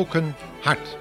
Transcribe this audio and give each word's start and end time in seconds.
Gebroken 0.00 0.36
hart. 0.60 0.96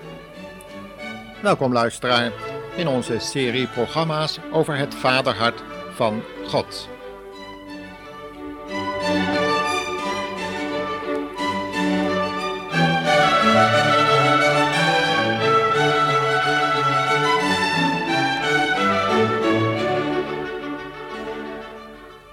Welkom 1.42 1.74
luisteraar 1.74 2.32
in 2.76 2.88
onze 2.88 3.20
serie 3.20 3.68
programma's 3.68 4.40
over 4.52 4.78
het 4.78 4.96
vaderhart 4.96 5.64
van 5.94 6.24
God. 6.48 6.90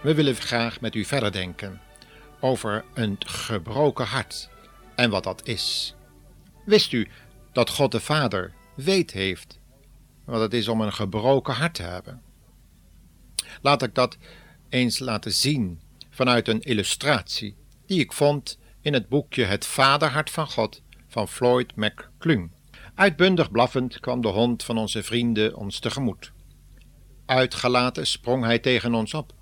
We 0.02 0.14
willen 0.14 0.34
graag 0.34 0.80
met 0.80 0.94
u 0.94 1.04
verder 1.04 1.32
denken 1.32 1.80
over 2.40 2.84
een 2.94 3.16
gebroken 3.18 4.06
hart 4.06 4.48
en 4.94 5.10
wat 5.10 5.24
dat 5.24 5.40
is. 5.44 5.94
Wist 6.66 6.92
u 6.92 7.08
dat 7.52 7.70
God 7.70 7.92
de 7.92 8.00
Vader 8.00 8.52
weet 8.74 9.10
heeft 9.10 9.58
wat 10.24 10.40
het 10.40 10.54
is 10.54 10.68
om 10.68 10.80
een 10.80 10.92
gebroken 10.92 11.54
hart 11.54 11.74
te 11.74 11.82
hebben? 11.82 12.22
Laat 13.62 13.82
ik 13.82 13.94
dat 13.94 14.16
eens 14.68 14.98
laten 14.98 15.32
zien 15.32 15.80
vanuit 16.10 16.48
een 16.48 16.60
illustratie 16.60 17.56
die 17.86 18.00
ik 18.00 18.12
vond 18.12 18.58
in 18.80 18.92
het 18.92 19.08
boekje 19.08 19.44
Het 19.44 19.66
Vaderhart 19.66 20.30
van 20.30 20.46
God 20.46 20.82
van 21.08 21.28
Floyd 21.28 21.76
McClung. 21.76 22.50
Uitbundig 22.94 23.50
blaffend 23.50 24.00
kwam 24.00 24.20
de 24.20 24.28
hond 24.28 24.64
van 24.64 24.78
onze 24.78 25.02
vrienden 25.02 25.56
ons 25.56 25.78
tegemoet. 25.78 26.32
Uitgelaten 27.26 28.06
sprong 28.06 28.44
hij 28.44 28.58
tegen 28.58 28.94
ons 28.94 29.14
op 29.14 29.32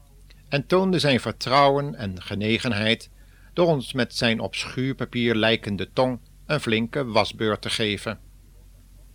en 0.49 0.67
toonde 0.67 0.99
zijn 0.99 1.21
vertrouwen 1.21 1.95
en 1.95 2.23
genegenheid 2.23 3.11
door 3.53 3.67
ons 3.67 3.93
met 3.93 4.15
zijn 4.15 4.41
op 4.41 4.55
schuurpapier 4.55 5.35
lijkende 5.35 5.93
tong 5.93 6.21
een 6.47 6.61
flinke 6.61 7.05
wasbeurt 7.05 7.63
te 7.63 7.71
geven. 7.71 8.21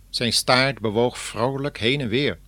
Zijn 0.08 0.32
staart 0.32 0.80
bewoog 0.80 1.18
vrolijk 1.18 1.78
heen 1.78 2.00
en 2.00 2.08
weer, 2.08 2.38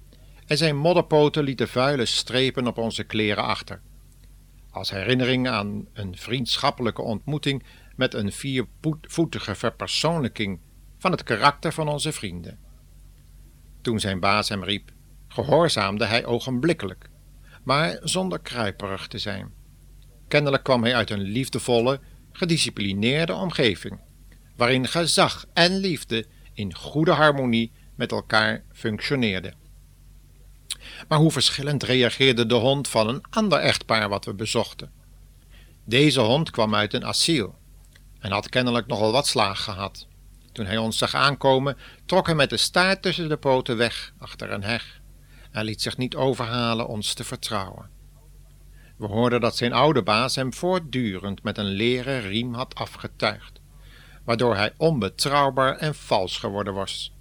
en 0.46 0.56
zijn 0.56 0.76
modderpoten 0.76 1.44
lieten 1.44 1.68
vuile 1.68 2.06
strepen 2.06 2.66
op 2.66 2.78
onze 2.78 3.04
kleren 3.04 3.44
achter. 3.44 3.80
Als 4.70 4.90
herinnering 4.90 5.48
aan 5.48 5.86
een 5.92 6.16
vriendschappelijke 6.16 7.02
ontmoeting 7.02 7.64
met 7.96 8.14
een 8.14 8.32
viervoetige 8.32 9.54
verpersoonlijking 9.54 10.60
van 10.98 11.10
het 11.10 11.22
karakter 11.22 11.72
van 11.72 11.88
onze 11.88 12.12
vrienden. 12.12 12.58
Toen 13.80 14.00
zijn 14.00 14.20
baas 14.20 14.48
hem 14.48 14.64
riep, 14.64 14.90
gehoorzaamde 15.28 16.04
hij 16.04 16.24
ogenblikkelijk, 16.24 17.10
maar 17.64 17.98
zonder 18.02 18.38
kruiperig 18.38 19.06
te 19.06 19.18
zijn. 19.18 19.52
Kennelijk 20.28 20.62
kwam 20.62 20.82
hij 20.82 20.94
uit 20.94 21.10
een 21.10 21.20
liefdevolle, 21.20 22.00
gedisciplineerde 22.32 23.34
omgeving, 23.34 24.00
waarin 24.62 24.88
gezag 24.88 25.44
en 25.52 25.76
liefde 25.76 26.26
in 26.52 26.74
goede 26.74 27.10
harmonie 27.10 27.72
met 27.94 28.12
elkaar 28.12 28.64
functioneerden. 28.72 29.54
Maar 31.08 31.18
hoe 31.18 31.30
verschillend 31.30 31.82
reageerde 31.82 32.46
de 32.46 32.54
hond 32.54 32.88
van 32.88 33.08
een 33.08 33.24
ander 33.30 33.58
echtpaar 33.58 34.08
wat 34.08 34.24
we 34.24 34.34
bezochten. 34.34 34.90
Deze 35.84 36.20
hond 36.20 36.50
kwam 36.50 36.74
uit 36.74 36.94
een 36.94 37.04
asiel 37.04 37.54
en 38.18 38.30
had 38.30 38.48
kennelijk 38.48 38.86
nogal 38.86 39.12
wat 39.12 39.26
slaag 39.26 39.64
gehad. 39.64 40.06
Toen 40.52 40.66
hij 40.66 40.76
ons 40.76 40.98
zag 40.98 41.14
aankomen, 41.14 41.76
trok 42.06 42.26
hij 42.26 42.34
met 42.34 42.50
de 42.50 42.56
staart 42.56 43.02
tussen 43.02 43.28
de 43.28 43.36
poten 43.36 43.76
weg 43.76 44.12
achter 44.18 44.50
een 44.50 44.64
heg 44.64 45.00
en 45.50 45.64
liet 45.64 45.82
zich 45.82 45.96
niet 45.96 46.14
overhalen 46.16 46.88
ons 46.88 47.14
te 47.14 47.24
vertrouwen. 47.24 47.90
We 48.96 49.06
hoorden 49.06 49.40
dat 49.40 49.56
zijn 49.56 49.72
oude 49.72 50.02
baas 50.02 50.34
hem 50.34 50.54
voortdurend 50.54 51.42
met 51.42 51.58
een 51.58 51.70
leren 51.70 52.20
riem 52.20 52.54
had 52.54 52.74
afgetuigd, 52.74 53.60
waardoor 54.24 54.56
hij 54.56 54.72
onbetrouwbaar 54.76 55.76
en 55.76 55.94
vals 55.94 56.38
geworden 56.38 56.74
was. 56.74 57.12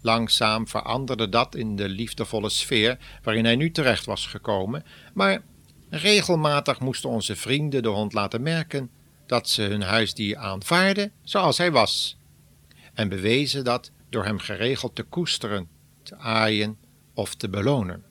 Langzaam 0.00 0.68
veranderde 0.68 1.28
dat 1.28 1.54
in 1.54 1.76
de 1.76 1.88
liefdevolle 1.88 2.48
sfeer 2.48 2.98
waarin 3.22 3.44
hij 3.44 3.56
nu 3.56 3.70
terecht 3.70 4.04
was 4.04 4.26
gekomen, 4.26 4.84
maar 5.14 5.42
regelmatig 5.90 6.80
moesten 6.80 7.10
onze 7.10 7.36
vrienden 7.36 7.82
de 7.82 7.88
hond 7.88 8.12
laten 8.12 8.42
merken 8.42 8.90
dat 9.26 9.48
ze 9.48 9.62
hun 9.62 9.82
huisdier 9.82 10.36
aanvaarden 10.36 11.12
zoals 11.22 11.58
hij 11.58 11.70
was, 11.70 12.16
en 12.94 13.08
bewezen 13.08 13.64
dat 13.64 13.90
door 14.10 14.24
hem 14.24 14.38
geregeld 14.38 14.94
te 14.94 15.02
koesteren, 15.02 15.68
te 16.02 16.16
aaien 16.16 16.78
of 17.14 17.34
te 17.34 17.48
belonen. 17.48 18.04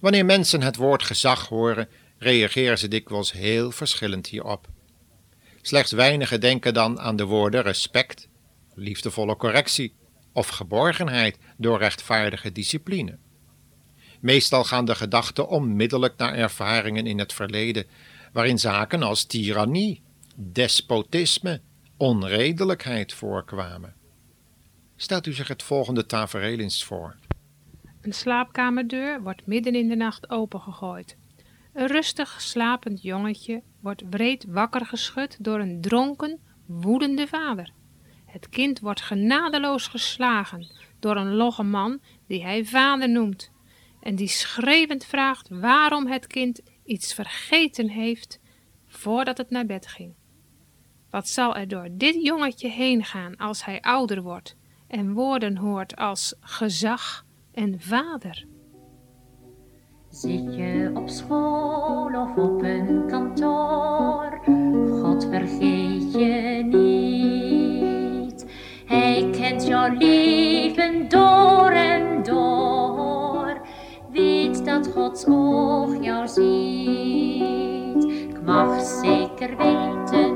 Wanneer 0.00 0.24
mensen 0.24 0.62
het 0.62 0.76
woord 0.76 1.02
gezag 1.02 1.48
horen, 1.48 1.88
reageren 2.18 2.78
ze 2.78 2.88
dikwijls 2.88 3.32
heel 3.32 3.70
verschillend 3.70 4.26
hierop. 4.26 4.68
Slechts 5.68 5.92
weinigen 5.92 6.40
denken 6.40 6.74
dan 6.74 7.00
aan 7.00 7.16
de 7.16 7.24
woorden 7.24 7.62
respect, 7.62 8.28
liefdevolle 8.74 9.36
correctie 9.36 9.94
of 10.32 10.48
geborgenheid 10.48 11.38
door 11.56 11.78
rechtvaardige 11.78 12.52
discipline. 12.52 13.18
Meestal 14.20 14.64
gaan 14.64 14.84
de 14.84 14.94
gedachten 14.94 15.48
onmiddellijk 15.48 16.16
naar 16.16 16.34
ervaringen 16.34 17.06
in 17.06 17.18
het 17.18 17.32
verleden, 17.32 17.86
waarin 18.32 18.58
zaken 18.58 19.02
als 19.02 19.24
tirannie, 19.24 20.02
despotisme, 20.36 21.60
onredelijkheid 21.96 23.12
voorkwamen. 23.12 23.94
Stelt 24.96 25.26
u 25.26 25.32
zich 25.32 25.48
het 25.48 25.62
volgende 25.62 26.06
tafereel 26.06 26.58
eens 26.58 26.84
voor. 26.84 27.16
Een 28.00 28.14
slaapkamerdeur 28.14 29.22
wordt 29.22 29.46
midden 29.46 29.74
in 29.74 29.88
de 29.88 29.96
nacht 29.96 30.30
opengegooid. 30.30 31.16
Een 31.72 31.86
rustig 31.86 32.40
slapend 32.40 33.02
jongetje 33.02 33.62
wordt 33.80 34.10
breed 34.10 34.44
wakker 34.48 34.86
geschud 34.86 35.44
door 35.44 35.60
een 35.60 35.80
dronken, 35.80 36.38
woedende 36.66 37.26
vader. 37.26 37.72
Het 38.26 38.48
kind 38.48 38.80
wordt 38.80 39.00
genadeloos 39.00 39.86
geslagen 39.86 40.70
door 40.98 41.16
een 41.16 41.34
logge 41.34 41.62
man 41.62 42.00
die 42.26 42.42
hij 42.42 42.64
vader 42.64 43.08
noemt 43.08 43.50
en 44.00 44.14
die 44.14 44.28
schreeuwend 44.28 45.04
vraagt 45.04 45.48
waarom 45.48 46.06
het 46.06 46.26
kind 46.26 46.60
iets 46.84 47.14
vergeten 47.14 47.88
heeft 47.88 48.40
voordat 48.86 49.38
het 49.38 49.50
naar 49.50 49.66
bed 49.66 49.86
ging. 49.86 50.14
Wat 51.10 51.28
zal 51.28 51.56
er 51.56 51.68
door 51.68 51.88
dit 51.92 52.22
jongetje 52.22 52.68
heen 52.68 53.04
gaan 53.04 53.36
als 53.36 53.64
hij 53.64 53.80
ouder 53.80 54.22
wordt 54.22 54.56
en 54.88 55.12
woorden 55.12 55.56
hoort 55.56 55.96
als 55.96 56.34
gezag, 56.40 57.26
en 57.52 57.80
vader. 57.80 58.46
Zit 60.10 60.54
je 60.54 60.90
op 60.94 61.08
school 61.08 62.10
of 62.14 62.36
op 62.36 62.62
een 62.62 63.04
kantoor, 63.06 64.40
God 65.02 65.26
vergeet 65.30 66.12
je 66.12 66.62
niet. 66.64 68.46
Hij 68.86 69.28
kent 69.30 69.66
jouw 69.66 69.96
leven 69.98 71.08
door 71.08 71.70
en 71.70 72.22
door, 72.22 73.60
weet 74.12 74.64
dat 74.64 74.86
Gods 74.86 75.26
oog 75.26 76.04
jou 76.04 76.28
ziet. 76.28 78.04
Ik 78.04 78.42
mag 78.44 78.80
zeker 78.80 79.56
weten, 79.56 80.27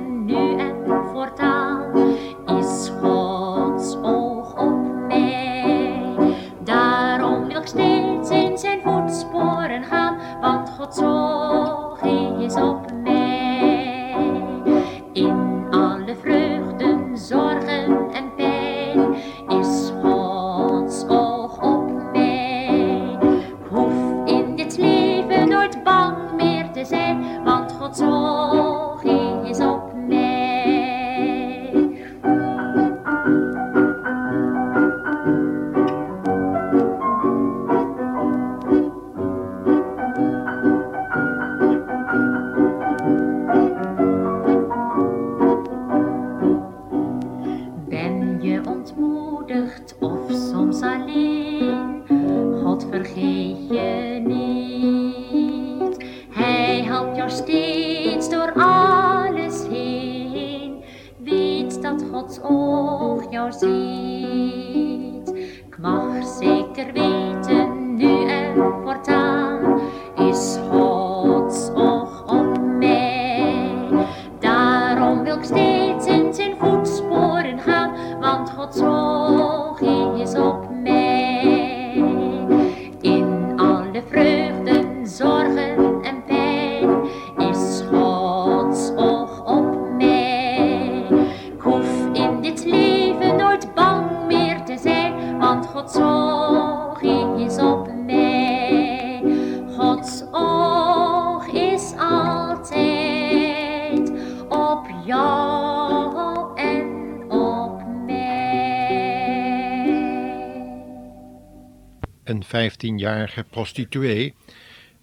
een 112.32 112.44
vijftienjarige 112.44 113.44
prostituee, 113.50 114.34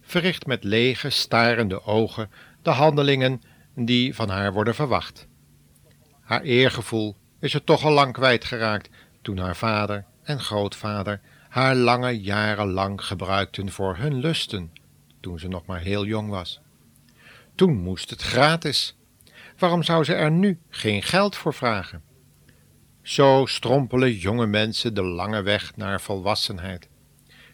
verricht 0.00 0.46
met 0.46 0.64
lege, 0.64 1.10
starende 1.10 1.84
ogen 1.84 2.30
de 2.62 2.70
handelingen 2.70 3.42
die 3.74 4.14
van 4.14 4.28
haar 4.28 4.52
worden 4.52 4.74
verwacht. 4.74 5.26
Haar 6.20 6.42
eergevoel 6.42 7.16
is 7.40 7.54
er 7.54 7.64
toch 7.64 7.84
al 7.84 7.92
lang 7.92 8.12
kwijtgeraakt 8.12 8.88
toen 9.22 9.38
haar 9.38 9.56
vader 9.56 10.04
en 10.22 10.40
grootvader 10.40 11.20
haar 11.48 11.74
lange 11.74 12.20
jaren 12.20 12.70
lang 12.70 13.04
gebruikten 13.04 13.70
voor 13.70 13.96
hun 13.96 14.14
lusten, 14.20 14.72
toen 15.20 15.38
ze 15.38 15.48
nog 15.48 15.66
maar 15.66 15.80
heel 15.80 16.04
jong 16.04 16.28
was. 16.30 16.60
Toen 17.54 17.76
moest 17.76 18.10
het 18.10 18.22
gratis. 18.22 18.96
Waarom 19.58 19.82
zou 19.82 20.04
ze 20.04 20.14
er 20.14 20.30
nu 20.30 20.58
geen 20.68 21.02
geld 21.02 21.36
voor 21.36 21.54
vragen? 21.54 22.02
Zo 23.02 23.46
strompelen 23.46 24.12
jonge 24.12 24.46
mensen 24.46 24.94
de 24.94 25.02
lange 25.02 25.42
weg 25.42 25.76
naar 25.76 26.00
volwassenheid, 26.00 26.88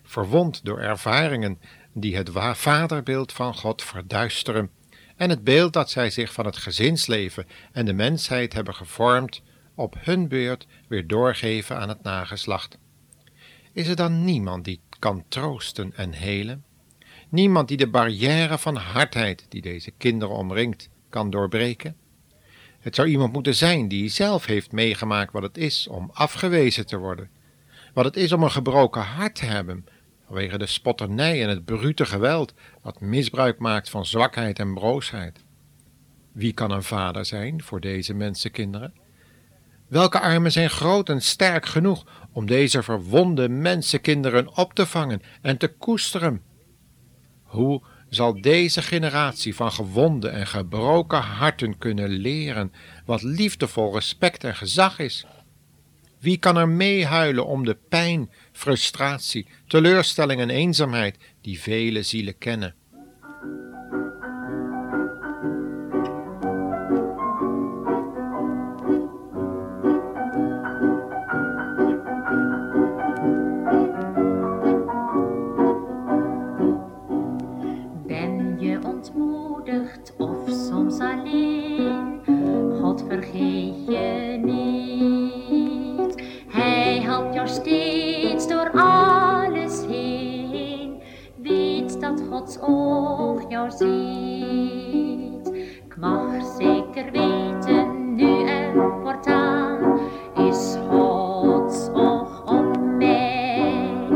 verwond 0.07 0.65
door 0.65 0.79
ervaringen 0.79 1.59
die 1.93 2.17
het 2.17 2.31
vaderbeeld 2.53 3.33
van 3.33 3.55
God 3.55 3.83
verduisteren 3.83 4.71
en 5.17 5.31
het 5.31 5.45
beeld 5.45 5.73
dat 5.73 5.91
zij 5.91 6.11
zich 6.11 6.33
van 6.33 6.45
het 6.45 6.57
gezinsleven 6.57 7.47
en 7.73 7.85
de 7.85 7.93
mensheid 7.93 8.53
hebben 8.53 8.75
gevormd, 8.75 9.43
op 9.75 9.97
hun 9.99 10.29
beurt 10.29 10.67
weer 10.89 11.07
doorgeven 11.07 11.79
aan 11.79 11.89
het 11.89 12.03
nageslacht. 12.03 12.79
Is 13.73 13.89
er 13.89 13.97
dan 13.97 14.25
niemand 14.25 14.65
die 14.65 14.81
kan 14.99 15.25
troosten 15.29 15.93
en 15.97 16.13
helen? 16.13 16.65
Niemand 17.29 17.69
die 17.69 17.77
de 17.77 17.89
barrière 17.89 18.59
van 18.59 18.77
hardheid 18.77 19.47
die 19.49 19.63
deze 19.63 19.91
kinderen 19.91 20.35
omringt, 20.35 20.89
kan 21.09 21.31
doorbreken? 21.31 21.97
Het 22.81 22.95
zou 22.95 23.09
iemand 23.09 23.33
moeten 23.33 23.55
zijn 23.55 23.89
die 23.89 24.09
zelf 24.09 24.47
heeft 24.47 24.73
meegemaakt 24.73 25.33
wat 25.33 25.43
het 25.43 25.59
is 25.59 25.89
om 25.89 26.11
afgewezen 26.13 26.87
te 26.87 26.97
worden, 26.97 27.31
wat 27.95 28.05
het 28.05 28.17
is 28.17 28.33
om 28.33 28.43
een 28.43 28.51
gebroken 28.51 29.03
hart 29.03 29.35
te 29.35 29.45
hebben, 29.45 29.87
vanwege 30.27 30.59
de 30.59 30.67
spotternij 30.67 31.43
en 31.43 31.49
het 31.49 31.65
brute 31.65 32.07
geweld 32.07 32.55
dat 32.83 33.01
misbruik 33.01 33.59
maakt 33.59 33.91
van 33.91 34.07
zwakheid 34.07 34.59
en 34.59 34.75
broosheid. 34.75 35.45
Wie 36.33 36.53
kan 36.53 36.71
een 36.71 36.83
vader 36.83 37.25
zijn 37.25 37.63
voor 37.63 37.81
deze 37.81 38.15
mensenkinderen? 38.15 38.95
Welke 39.89 40.21
armen 40.21 40.53
zijn 40.53 40.71
groot 40.71 41.09
en 41.09 41.21
sterk 41.21 41.67
genoeg 41.67 42.29
om 42.33 42.47
deze 42.47 42.83
verwonde 42.83 43.49
mensenkinderen 43.49 44.57
op 44.57 44.75
te 44.75 44.87
vangen 44.87 45.23
en 45.43 45.57
te 45.57 45.69
koesteren? 45.69 46.43
Hoe 47.43 47.83
zal 48.09 48.41
deze 48.41 48.83
generatie 48.83 49.55
van 49.55 49.73
gewonde 49.73 50.29
en 50.29 50.47
gebroken 50.47 51.21
harten 51.21 51.79
kunnen 51.79 52.09
leren 52.09 52.73
wat 53.05 53.23
liefdevol 53.23 53.95
respect 53.95 54.45
en 54.45 54.57
gezag 54.57 54.99
is? 54.99 55.27
Wie 56.19 56.39
kan 56.39 56.57
er 56.57 56.69
meehuilen 56.69 57.47
om 57.47 57.65
de 57.65 57.77
pijn, 57.89 58.31
frustratie, 58.53 59.47
teleurstelling 59.67 60.41
en 60.41 60.51
eenzaamheid 60.51 61.17
die 61.41 61.61
vele 61.61 62.03
zielen 62.03 62.39
kennen? 62.39 62.75
Ontmoedigd 78.85 80.13
of 80.17 80.49
soms 80.49 80.99
alleen? 80.99 82.21
God 82.81 83.05
vergeet 83.09 83.87
je 83.87 84.41
niet. 84.45 85.16
Steeds 87.47 88.49
door 88.49 88.71
alles 88.71 89.85
heen. 89.87 91.03
Weet 91.43 92.01
dat 92.01 92.23
Gods 92.31 92.59
oog 92.61 93.45
jou 93.49 93.71
ziet. 93.71 95.55
Ik 95.87 95.97
mag 95.97 96.45
zeker 96.59 97.11
weten, 97.13 98.15
nu 98.15 98.43
en 98.49 98.73
voortaan 99.03 100.01
is 100.49 100.77
Gods 100.91 101.89
oog 101.93 102.45
op 102.45 102.81
mij. 102.81 104.09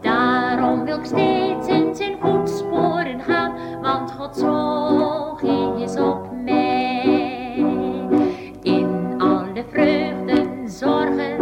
Daarom 0.00 0.84
wil 0.84 0.98
ik 0.98 1.04
steeds 1.04 1.68
in 1.68 1.94
zijn 1.94 2.18
voetsporen 2.20 3.20
gaan, 3.20 3.80
want 3.82 4.10
Gods 4.10 4.42
oog 4.42 5.42
is 5.82 5.96
op 5.96 6.32
mij. 6.44 7.54
In 8.62 9.14
alle 9.18 9.64
vreugden, 9.70 10.68
zorgen 10.70 11.37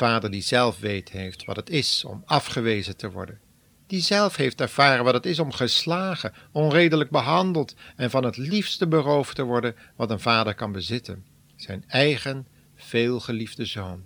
vader 0.00 0.30
die 0.30 0.42
zelf 0.42 0.78
weet 0.78 1.08
heeft 1.08 1.44
wat 1.44 1.56
het 1.56 1.70
is 1.70 2.04
om 2.04 2.22
afgewezen 2.26 2.96
te 2.96 3.10
worden, 3.10 3.40
die 3.86 4.00
zelf 4.00 4.36
heeft 4.36 4.60
ervaren 4.60 5.04
wat 5.04 5.14
het 5.14 5.26
is 5.26 5.38
om 5.38 5.52
geslagen, 5.52 6.32
onredelijk 6.52 7.10
behandeld 7.10 7.74
en 7.96 8.10
van 8.10 8.24
het 8.24 8.36
liefste 8.36 8.88
beroofd 8.88 9.34
te 9.34 9.42
worden 9.42 9.74
wat 9.96 10.10
een 10.10 10.20
vader 10.20 10.54
kan 10.54 10.72
bezitten, 10.72 11.26
zijn 11.56 11.84
eigen 11.86 12.46
veelgeliefde 12.76 13.64
zoon. 13.64 14.04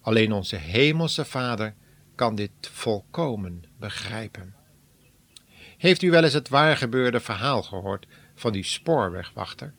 Alleen 0.00 0.32
onze 0.32 0.56
hemelse 0.56 1.24
vader 1.24 1.74
kan 2.14 2.34
dit 2.34 2.50
volkomen 2.60 3.64
begrijpen. 3.78 4.54
Heeft 5.76 6.02
u 6.02 6.10
wel 6.10 6.24
eens 6.24 6.32
het 6.32 6.48
waargebeurde 6.48 7.20
verhaal 7.20 7.62
gehoord 7.62 8.06
van 8.34 8.52
die 8.52 8.64
spoorwegwachter? 8.64 9.74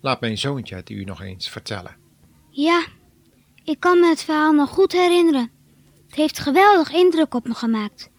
Laat 0.00 0.20
mijn 0.20 0.38
zoontje 0.38 0.74
het 0.74 0.90
u 0.90 1.04
nog 1.04 1.22
eens 1.22 1.48
vertellen. 1.48 1.96
Ja, 2.50 2.86
ik 3.66 3.80
kan 3.80 4.00
me 4.00 4.08
het 4.08 4.22
verhaal 4.22 4.52
nog 4.52 4.70
goed 4.70 4.92
herinneren. 4.92 5.50
Het 6.06 6.14
heeft 6.14 6.38
geweldig 6.38 6.92
indruk 6.92 7.34
op 7.34 7.48
me 7.48 7.54
gemaakt. 7.54 8.10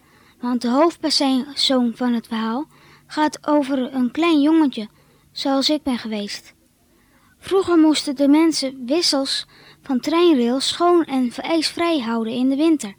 Want 0.41 0.61
de 0.61 0.69
hoofdpersoon 0.69 1.91
van 1.95 2.13
het 2.13 2.27
verhaal 2.27 2.65
gaat 3.05 3.47
over 3.47 3.93
een 3.93 4.11
klein 4.11 4.41
jongetje, 4.41 4.87
zoals 5.31 5.69
ik 5.69 5.83
ben 5.83 5.97
geweest. 5.97 6.53
Vroeger 7.39 7.77
moesten 7.77 8.15
de 8.15 8.27
mensen 8.27 8.85
wissels 8.85 9.47
van 9.81 9.99
treinrails 9.99 10.67
schoon 10.67 11.03
en 11.03 11.31
ijsvrij 11.35 11.99
houden 11.99 12.33
in 12.33 12.49
de 12.49 12.55
winter. 12.55 12.95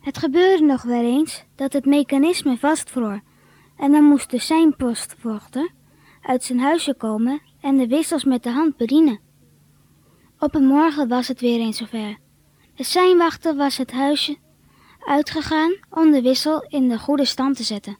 Het 0.00 0.18
gebeurde 0.18 0.64
nog 0.64 0.82
wel 0.82 1.04
eens 1.04 1.44
dat 1.54 1.72
het 1.72 1.84
mechanisme 1.84 2.58
vastvroor 2.58 3.22
en 3.76 3.92
dan 3.92 4.04
moest 4.04 4.30
de 4.30 4.38
seinpostwachter 4.38 5.70
uit 6.22 6.44
zijn 6.44 6.60
huisje 6.60 6.94
komen 6.94 7.40
en 7.60 7.76
de 7.76 7.86
wissels 7.86 8.24
met 8.24 8.42
de 8.42 8.50
hand 8.50 8.76
bedienen. 8.76 9.20
Op 10.42 10.54
een 10.54 10.66
morgen 10.66 11.08
was 11.08 11.28
het 11.28 11.40
weer 11.40 11.58
eens 11.58 11.76
zover. 11.76 12.18
De 12.74 12.84
seinwachter 12.84 13.56
was 13.56 13.76
het 13.76 13.92
huisje 13.92 14.36
uitgegaan 15.00 15.76
om 15.90 16.10
de 16.10 16.22
wissel 16.22 16.64
in 16.68 16.88
de 16.88 16.98
goede 16.98 17.24
stand 17.24 17.56
te 17.56 17.62
zetten. 17.62 17.98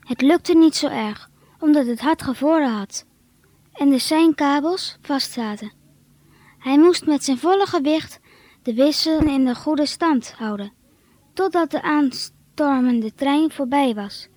Het 0.00 0.20
lukte 0.20 0.54
niet 0.54 0.76
zo 0.76 0.88
erg, 0.88 1.30
omdat 1.58 1.86
het 1.86 2.00
hard 2.00 2.22
gevroren 2.22 2.70
had 2.70 3.06
en 3.72 3.90
de 3.90 3.98
seinkabels 3.98 4.98
vastzaten. 5.00 5.72
Hij 6.58 6.78
moest 6.78 7.06
met 7.06 7.24
zijn 7.24 7.38
volle 7.38 7.66
gewicht 7.66 8.20
de 8.62 8.74
wissel 8.74 9.18
in 9.18 9.44
de 9.44 9.54
goede 9.54 9.86
stand 9.86 10.32
houden, 10.32 10.72
totdat 11.32 11.70
de 11.70 11.82
aanstormende 11.82 13.14
trein 13.14 13.50
voorbij 13.50 13.94
was. 13.94 14.28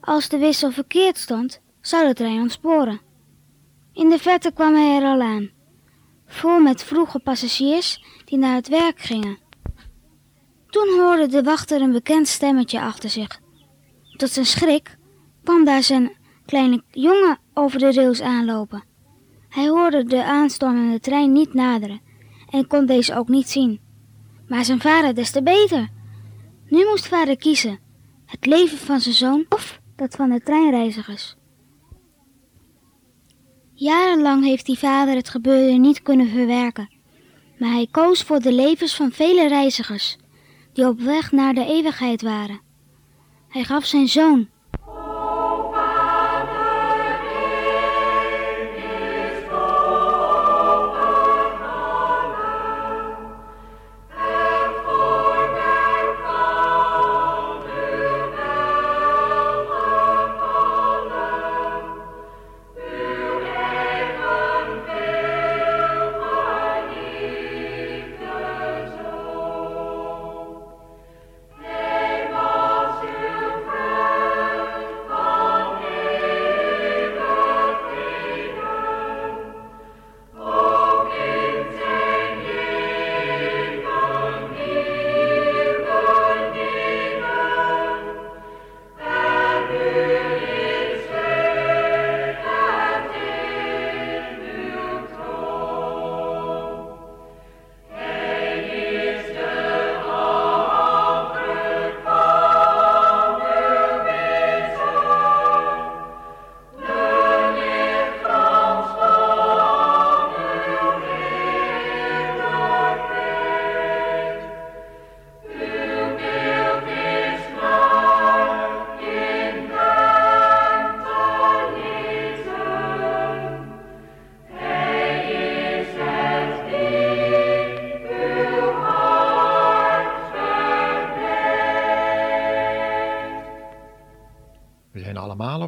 Als 0.00 0.28
de 0.28 0.38
wissel 0.38 0.70
verkeerd 0.70 1.18
stond, 1.18 1.60
zou 1.80 2.06
de 2.06 2.14
trein 2.14 2.40
ontsporen. 2.40 3.00
In 3.92 4.08
de 4.08 4.18
verte 4.18 4.52
kwam 4.52 4.74
hij 4.74 4.96
er 4.96 5.04
al 5.04 5.20
aan, 5.20 5.50
vol 6.32 6.60
met 6.60 6.84
vroege 6.84 7.18
passagiers 7.18 8.04
die 8.24 8.38
naar 8.38 8.54
het 8.54 8.68
werk 8.68 9.00
gingen. 9.00 9.38
Toen 10.66 10.98
hoorde 10.98 11.26
de 11.26 11.42
wachter 11.42 11.80
een 11.80 11.92
bekend 11.92 12.28
stemmetje 12.28 12.80
achter 12.80 13.10
zich. 13.10 13.40
Tot 14.16 14.30
zijn 14.30 14.46
schrik 14.46 14.96
kwam 15.44 15.64
daar 15.64 15.82
zijn 15.82 16.12
kleine 16.46 16.82
jongen 16.90 17.38
over 17.54 17.78
de 17.78 17.92
rails 17.92 18.20
aanlopen. 18.20 18.84
Hij 19.48 19.68
hoorde 19.68 20.04
de 20.04 20.24
aanstormende 20.24 21.00
trein 21.00 21.32
niet 21.32 21.54
naderen 21.54 22.00
en 22.50 22.66
kon 22.66 22.86
deze 22.86 23.14
ook 23.14 23.28
niet 23.28 23.48
zien. 23.48 23.80
Maar 24.48 24.64
zijn 24.64 24.80
vader 24.80 25.14
des 25.14 25.30
te 25.30 25.42
beter. 25.42 25.88
Nu 26.68 26.84
moest 26.84 27.08
vader 27.08 27.36
kiezen: 27.36 27.78
het 28.26 28.46
leven 28.46 28.78
van 28.78 29.00
zijn 29.00 29.14
zoon 29.14 29.46
of 29.48 29.80
dat 29.96 30.14
van 30.14 30.30
de 30.30 30.40
treinreizigers. 30.40 31.36
Jarenlang 33.82 34.44
heeft 34.44 34.66
die 34.66 34.78
vader 34.78 35.14
het 35.14 35.28
gebeurde 35.28 35.72
niet 35.72 36.02
kunnen 36.02 36.28
verwerken, 36.28 36.90
maar 37.58 37.70
hij 37.70 37.88
koos 37.90 38.22
voor 38.22 38.40
de 38.40 38.52
levens 38.52 38.94
van 38.94 39.10
vele 39.10 39.48
reizigers 39.48 40.16
die 40.72 40.86
op 40.86 41.00
weg 41.00 41.32
naar 41.32 41.54
de 41.54 41.64
eeuwigheid 41.64 42.22
waren. 42.22 42.60
Hij 43.48 43.64
gaf 43.64 43.84
zijn 43.84 44.08
zoon. 44.08 44.48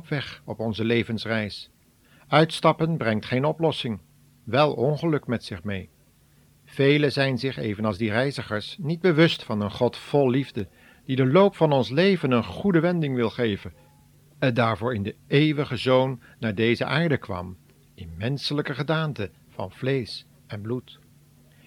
Op 0.05 0.11
weg 0.11 0.43
op 0.45 0.61
onze 0.61 0.85
levensreis. 0.85 1.71
Uitstappen 2.29 2.97
brengt 2.97 3.27
geen 3.27 3.45
oplossing, 3.45 4.01
wel 4.45 4.73
ongeluk 4.73 5.27
met 5.27 5.45
zich 5.45 5.65
mee. 5.65 5.91
Velen 6.65 7.13
zijn 7.13 7.39
zich, 7.39 7.57
evenals 7.57 7.99
die 7.99 8.11
reizigers, 8.11 8.77
niet 8.81 9.01
bewust 9.01 9.43
van 9.43 9.61
een 9.61 9.71
God 9.71 9.97
vol 9.97 10.31
liefde, 10.31 10.69
die 11.05 11.17
de 11.17 11.27
loop 11.27 11.57
van 11.57 11.73
ons 11.73 11.91
leven 11.91 12.31
een 12.31 12.45
goede 12.45 12.81
wending 12.81 13.15
wil 13.15 13.31
geven, 13.31 13.73
en 14.39 14.55
daarvoor 14.55 14.95
in 14.95 15.03
de 15.03 15.15
eeuwige 15.27 15.77
Zoon 15.77 16.21
naar 16.39 16.55
deze 16.55 16.85
aarde 16.85 17.17
kwam, 17.17 17.57
in 17.95 18.15
menselijke 18.19 18.75
gedaante 18.75 19.31
van 19.49 19.71
vlees 19.71 20.27
en 20.47 20.61
bloed. 20.61 20.99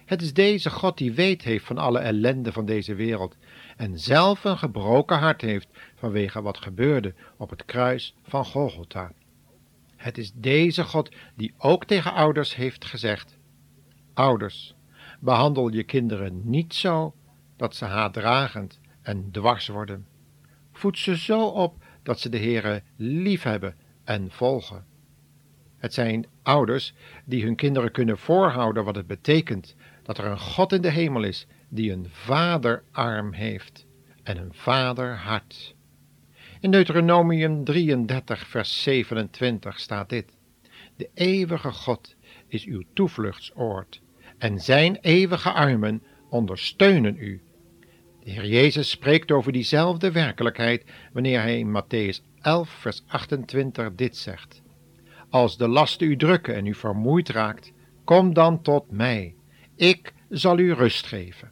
Het 0.08 0.22
is 0.22 0.34
deze 0.34 0.70
God 0.70 0.98
die 0.98 1.14
weet 1.14 1.44
heeft 1.44 1.66
van 1.66 1.78
alle 1.78 2.00
ellende 2.00 2.52
van 2.52 2.66
deze 2.66 2.96
wereld 2.96 3.38
en 3.78 4.00
zelf 4.00 4.44
een 4.44 4.58
gebroken 4.58 5.18
hart 5.18 5.42
heeft 5.42 5.68
vanwege 5.96 6.42
wat 6.42 6.58
gebeurde 6.58 7.14
op 7.38 7.50
het 7.50 7.66
kruis 7.66 8.16
van 8.24 8.46
Golgotha. 8.46 9.12
Het 9.96 10.18
is 10.18 10.32
deze 10.34 10.84
God 10.84 11.16
die 11.36 11.54
ook 11.58 11.86
tegen 11.86 12.14
ouders 12.14 12.56
heeft 12.56 12.86
gezegd: 12.86 13.38
Ouders, 14.14 14.76
behandel 15.20 15.74
je 15.74 15.84
kinderen 15.84 16.42
niet 16.44 16.74
zo 16.74 17.14
dat 17.58 17.76
ze 17.76 17.86
haatdragend 17.86 18.80
en 19.02 19.32
dwars 19.32 19.68
worden. 19.68 20.08
Voed 20.72 20.98
ze 20.98 21.18
zo 21.18 21.46
op 21.46 21.84
dat 22.04 22.20
ze 22.20 22.30
de 22.30 22.40
Heere 22.40 22.84
liefhebben 22.96 23.76
en 24.04 24.32
volgen. 24.32 24.86
Het 25.78 25.94
zijn 25.94 26.26
ouders 26.44 26.94
die 27.26 27.44
hun 27.44 27.56
kinderen 27.56 27.92
kunnen 27.92 28.18
voorhouden 28.18 28.84
wat 28.84 28.96
het 28.96 29.08
betekent 29.08 29.76
dat 30.08 30.18
er 30.18 30.26
een 30.26 30.40
God 30.40 30.74
in 30.74 30.82
de 30.82 30.90
hemel 30.90 31.24
is 31.24 31.48
die 31.70 31.92
een 31.92 32.08
vaderarm 32.10 33.34
heeft 33.34 33.86
en 34.24 34.38
een 34.38 34.54
vaderhart. 34.54 35.76
In 36.60 36.72
Deuteronomium 36.72 37.64
33, 37.64 38.48
vers 38.48 38.84
27 38.84 39.80
staat 39.80 40.10
dit: 40.10 40.38
De 40.96 41.10
eeuwige 41.14 41.72
God 41.72 42.16
is 42.48 42.66
uw 42.66 42.84
toevluchtsoord, 42.94 44.02
en 44.38 44.60
zijn 44.60 44.98
eeuwige 45.02 45.52
armen 45.52 46.04
ondersteunen 46.30 47.18
u. 47.20 47.42
De 48.24 48.32
Heer 48.32 48.48
Jezus 48.48 48.90
spreekt 48.90 49.32
over 49.32 49.52
diezelfde 49.52 50.12
werkelijkheid 50.12 50.84
wanneer 51.14 51.42
hij 51.42 51.60
in 51.60 51.82
Matthäus 51.82 52.42
11, 52.42 52.70
vers 52.70 53.04
28 53.08 53.96
dit 53.96 54.18
zegt: 54.18 54.62
Als 55.30 55.58
de 55.58 55.68
lasten 55.68 56.08
u 56.08 56.18
drukken 56.18 56.56
en 56.56 56.66
u 56.66 56.74
vermoeid 56.74 57.30
raakt, 57.30 57.74
kom 58.04 58.34
dan 58.34 58.62
tot 58.62 58.92
mij. 58.92 59.36
Ik 59.78 60.14
zal 60.30 60.60
u 60.60 60.74
rust 60.74 61.06
geven. 61.06 61.52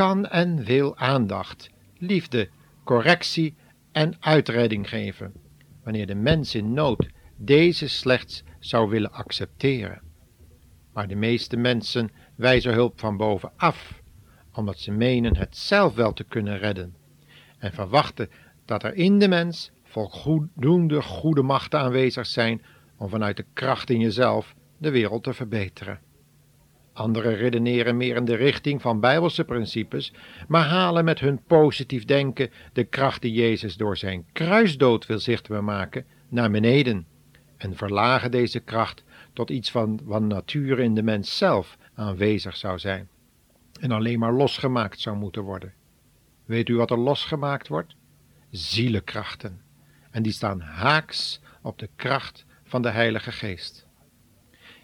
Kan 0.00 0.26
en 0.26 0.64
wil 0.64 0.96
aandacht, 0.96 1.70
liefde, 1.98 2.48
correctie 2.84 3.54
en 3.92 4.16
uitredding 4.20 4.88
geven, 4.88 5.32
wanneer 5.84 6.06
de 6.06 6.14
mens 6.14 6.54
in 6.54 6.72
nood 6.72 7.08
deze 7.36 7.88
slechts 7.88 8.42
zou 8.58 8.90
willen 8.90 9.12
accepteren. 9.12 10.02
Maar 10.92 11.08
de 11.08 11.14
meeste 11.14 11.56
mensen 11.56 12.10
wijzen 12.34 12.72
hulp 12.72 13.00
van 13.00 13.16
bovenaf, 13.16 14.02
omdat 14.52 14.78
ze 14.78 14.90
menen 14.90 15.36
het 15.36 15.56
zelf 15.56 15.94
wel 15.94 16.12
te 16.12 16.24
kunnen 16.24 16.58
redden, 16.58 16.96
en 17.58 17.72
verwachten 17.72 18.30
dat 18.64 18.82
er 18.82 18.94
in 18.94 19.18
de 19.18 19.28
mens 19.28 19.70
voldoende 19.84 21.02
goede 21.02 21.42
machten 21.42 21.80
aanwezig 21.80 22.26
zijn 22.26 22.62
om 22.96 23.08
vanuit 23.08 23.36
de 23.36 23.46
kracht 23.52 23.90
in 23.90 24.00
jezelf 24.00 24.54
de 24.78 24.90
wereld 24.90 25.22
te 25.22 25.32
verbeteren. 25.32 26.00
Anderen 26.92 27.36
redeneren 27.36 27.96
meer 27.96 28.16
in 28.16 28.24
de 28.24 28.34
richting 28.34 28.82
van 28.82 29.00
bijbelse 29.00 29.44
principes, 29.44 30.12
maar 30.48 30.64
halen 30.64 31.04
met 31.04 31.20
hun 31.20 31.42
positief 31.42 32.04
denken 32.04 32.50
de 32.72 32.84
kracht 32.84 33.22
die 33.22 33.32
Jezus 33.32 33.76
door 33.76 33.96
zijn 33.96 34.24
kruisdood 34.32 35.06
wil 35.06 35.18
zichtbaar 35.18 35.64
maken 35.64 36.04
naar 36.28 36.50
beneden 36.50 37.06
en 37.56 37.76
verlagen 37.76 38.30
deze 38.30 38.60
kracht 38.60 39.04
tot 39.32 39.50
iets 39.50 39.70
van 39.70 40.00
wat 40.04 40.22
nature 40.22 40.82
in 40.82 40.94
de 40.94 41.02
mens 41.02 41.36
zelf 41.36 41.78
aanwezig 41.94 42.56
zou 42.56 42.78
zijn 42.78 43.08
en 43.80 43.90
alleen 43.90 44.18
maar 44.18 44.32
losgemaakt 44.32 45.00
zou 45.00 45.16
moeten 45.16 45.42
worden. 45.42 45.72
Weet 46.44 46.68
u 46.68 46.76
wat 46.76 46.90
er 46.90 46.98
losgemaakt 46.98 47.68
wordt? 47.68 47.94
Zielenkrachten. 48.50 49.60
En 50.10 50.22
die 50.22 50.32
staan 50.32 50.60
haaks 50.60 51.40
op 51.62 51.78
de 51.78 51.88
kracht 51.96 52.44
van 52.64 52.82
de 52.82 52.90
Heilige 52.90 53.32
Geest. 53.32 53.86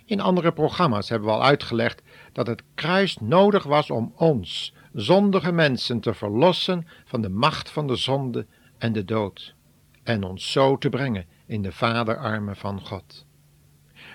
In 0.07 0.21
andere 0.21 0.53
programma's 0.53 1.09
hebben 1.09 1.29
we 1.29 1.35
al 1.35 1.45
uitgelegd 1.45 2.03
dat 2.33 2.47
het 2.47 2.63
kruis 2.75 3.17
nodig 3.21 3.65
was 3.65 3.91
om 3.91 4.13
ons, 4.17 4.75
zondige 4.93 5.53
mensen, 5.53 6.01
te 6.01 6.15
verlossen 6.15 6.87
van 7.05 7.21
de 7.21 7.29
macht 7.29 7.71
van 7.71 7.87
de 7.87 7.97
zonde 7.97 8.47
en 8.79 8.93
de 8.93 9.05
dood, 9.05 9.55
en 10.03 10.25
ons 10.25 10.53
zo 10.53 10.79
te 10.79 10.89
brengen 10.89 11.27
in 11.47 11.63
de 11.63 11.73
vaderarmen 11.73 12.57
van 12.57 12.81
God. 12.87 13.27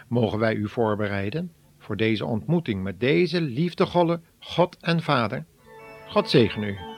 Mogen 0.07 0.39
wij 0.39 0.55
u 0.55 0.69
voorbereiden 0.69 1.51
voor 1.77 1.97
deze 1.97 2.25
ontmoeting 2.25 2.83
met 2.83 2.99
deze 2.99 3.41
liefdevolle 3.41 4.21
God 4.39 4.77
en 4.81 5.01
Vader? 5.01 5.45
God 6.07 6.29
zegen 6.29 6.63
u. 6.63 6.90